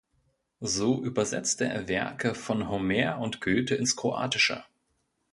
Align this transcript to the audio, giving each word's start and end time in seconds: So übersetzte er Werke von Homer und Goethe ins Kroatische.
So 0.65 1.03
übersetzte 1.03 1.65
er 1.65 1.87
Werke 1.87 2.33
von 2.33 2.67
Homer 2.69 3.19
und 3.19 3.39
Goethe 3.39 3.75
ins 3.75 3.95
Kroatische. 3.95 4.63